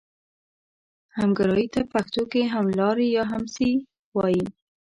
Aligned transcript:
همګرایي 1.17 1.67
ته 1.73 1.81
پښتو 1.93 2.21
کې 2.31 2.41
هملاري 2.53 3.07
یا 3.17 3.23
همهڅي 3.31 3.71
وايي. 4.17 4.45